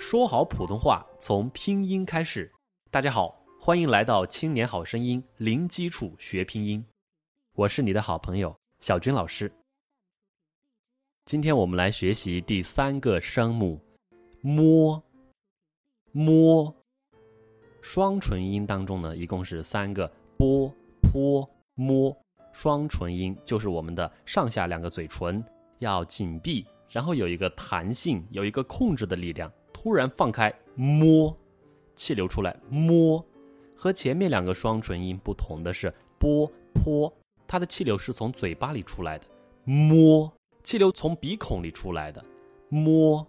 [0.00, 2.50] 说好普通话从拼音开始。
[2.90, 6.82] 大家好，欢迎来到《青年好声音》零基础学拼音。
[7.54, 9.52] 我是你的好朋友小军老师。
[11.26, 13.78] 今天我们来学习第三个声母
[14.40, 15.00] “摸”。
[16.12, 16.74] 摸，
[17.82, 20.74] 双唇音当中呢，一共是三个“波
[21.12, 22.16] ”“坡”“摸”。
[22.54, 25.44] 双唇音就是我们的上下两个嘴唇
[25.80, 29.52] 要紧闭，然后有一个弹性，有一个控制的力量。
[29.82, 31.34] 突然放开，摸，
[31.94, 33.24] 气流出来，摸，
[33.74, 37.10] 和前面两个双唇音不同的是，波坡，
[37.48, 39.24] 它的气流是从嘴巴里出来的，
[39.64, 40.30] 摸，
[40.62, 42.22] 气流从鼻孔里出来的，
[42.68, 43.26] 摸，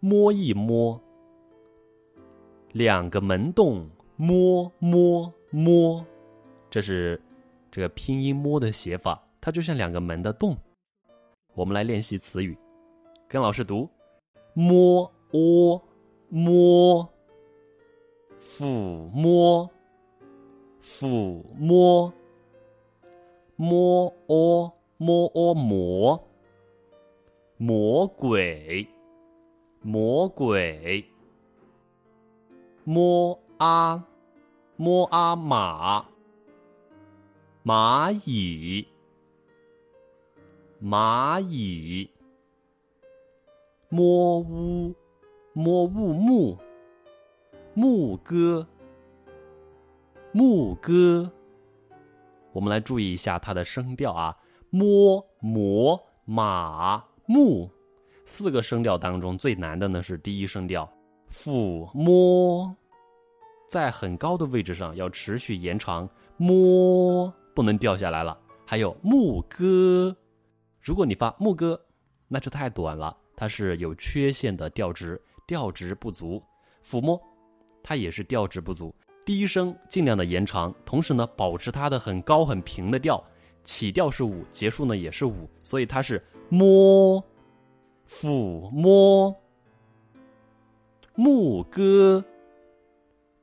[0.00, 1.00] 摸一摸，
[2.72, 6.04] 两个门洞，摸摸摸，
[6.68, 7.18] 这是
[7.70, 10.54] 这个拼音摸的写法，它就像两个门的洞。
[11.54, 12.54] 我们来练习词语，
[13.26, 13.88] 跟老师读，
[14.52, 15.10] 摸。
[15.32, 15.82] 摸
[16.28, 17.08] 摸，
[18.38, 19.70] 抚摸，
[20.78, 22.12] 抚摸，
[23.56, 26.28] 摸哦摸哦魔，
[27.56, 28.86] 魔鬼，
[29.80, 31.02] 魔鬼，
[32.84, 34.06] 摸啊
[34.76, 36.04] 摸啊马，
[37.64, 38.86] 蚂蚁，
[40.82, 42.10] 蚂蚁，
[43.88, 44.94] 摸乌。
[45.54, 46.56] 摸雾木，
[47.74, 48.66] 牧歌，
[50.32, 51.30] 牧歌。
[52.52, 54.34] 我们来注意一下它的声调啊，
[54.70, 57.70] 摸、磨、马、木，
[58.24, 60.90] 四个声调当中最难的呢是第一声调，
[61.30, 62.74] 抚摸，
[63.68, 68.38] 在很高的位置上要持续延长，摸不能掉下来了。
[68.64, 70.16] 还有牧歌，
[70.80, 71.78] 如果你发牧歌，
[72.26, 75.20] 那就太短了，它是有缺陷的调值。
[75.52, 76.42] 调值不足，
[76.82, 77.20] 抚摸，
[77.82, 78.94] 它也是调值不足。
[79.22, 83.22] 第一声尽量的延长，同时呢，保持它的很高很平的调，
[83.62, 87.22] 起调是五，结束呢也是五，所以它是摸，
[88.08, 89.36] 抚摸，
[91.16, 92.24] 牧歌。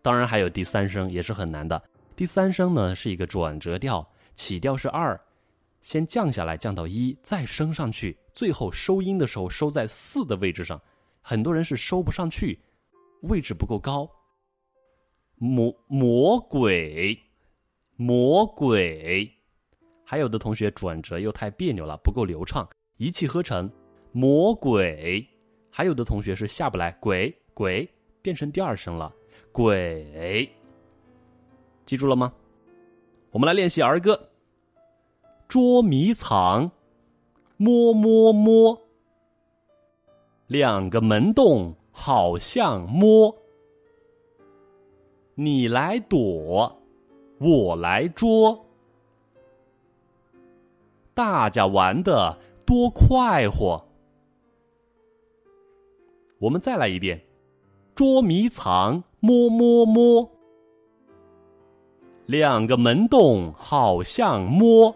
[0.01, 1.79] 当然还有第三声也是很难的，
[2.15, 5.19] 第三声呢是一个转折调，起调是二，
[5.83, 10.81] 先降下来降到一，再升上去，最后收音的时候收在四的位置上。
[11.21, 12.59] 很多人是收不上去，
[13.23, 14.09] 位置不够高。
[15.35, 17.17] 魔魔鬼，
[17.95, 19.31] 魔鬼，
[20.03, 23.71] 还有的同学转折又太别扭了，不够流畅，一气呵成。
[24.11, 25.25] 魔鬼，
[25.69, 27.87] 还有的同学是下不来，鬼鬼
[28.21, 29.13] 变成第二声了，
[29.51, 30.49] 鬼。
[31.85, 32.33] 记住了吗？
[33.31, 34.29] 我们来练习儿歌。
[35.47, 36.71] 捉迷藏，
[37.57, 38.88] 摸摸摸。
[40.49, 43.31] 两个门洞好像摸，
[45.35, 46.75] 你来躲，
[47.37, 48.59] 我来捉，
[51.13, 53.79] 大家玩的多快活。
[56.39, 57.21] 我们再来一遍，
[57.93, 60.27] 捉迷藏，摸摸摸，
[62.25, 64.95] 两个门洞好像摸，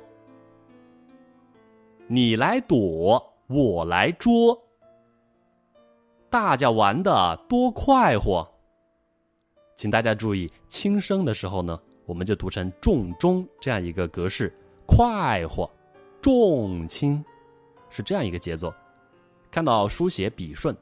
[2.08, 4.60] 你来躲，我来捉。
[6.34, 8.44] 大家玩的多快活，
[9.76, 14.52] 请大家注意，轻声的时候呢，我们就读成重中这样一个格式，
[14.88, 15.70] 快活，
[16.24, 17.24] 重轻，
[17.92, 18.74] 是这样一个节奏。
[19.52, 20.76] 看到书写笔顺，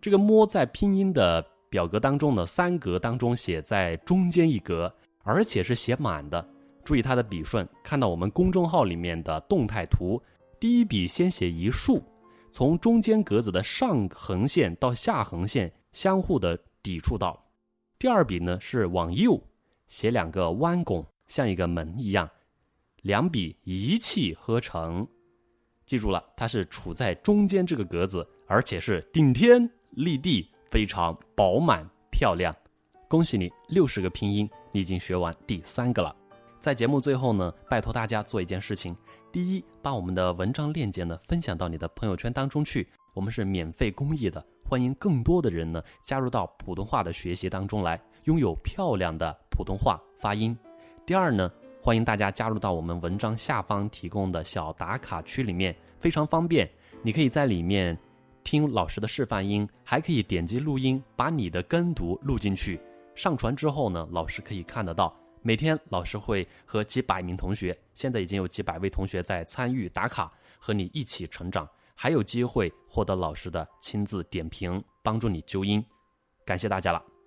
[0.00, 4.94] 这个摸在拼音的表格当中呢，三格当中写在中间一格，
[5.24, 6.48] 而且是写满的。
[6.84, 10.22] 注意它的笔顺，看到我们公众号里面的动态图，
[10.60, 12.00] 第一笔先写一竖。
[12.58, 17.40] 从中间格子的上横线到下横线相互的抵触到，
[18.00, 19.40] 第二笔呢是往右
[19.86, 22.28] 写两个弯拱，像一个门一样，
[23.02, 25.06] 两笔一气呵成。
[25.86, 32.52] 记住了，它是处在中间这个格子，而且是顶天立地，非常饱满漂亮。
[33.06, 36.12] 恭喜你，六十个拼音你已经学完第三个了。
[36.58, 38.96] 在节目最后呢，拜托大家做一件事情。
[39.30, 50.56] 第一，把我们的文章链接呢分享到你的朋友圈当中去，我们是免费公益的，欢迎更多的人呢加入到普通话的学习当中来，拥有漂亮的普通话发音。
[51.04, 51.50] 第二呢，
[51.82, 56.68] 欢迎大家加入到我们文章下方提供的小打卡区里面，非常方便，
[57.02, 57.96] 你可以在里面
[58.44, 62.80] 听老师的示范音，还可以点击录音，把你的跟读录进去，
[63.14, 65.14] 上传之后呢，老师可以看得到。
[65.42, 71.68] 每天老师会和几百名同学，现在已经有几百位同学在参与打卡，和你一起成长。
[71.94, 75.84] 还有机会获得老师的亲自点评，帮助你纠音。
[76.44, 77.17] 感谢大家了。